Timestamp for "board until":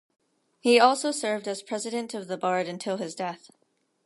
2.35-2.97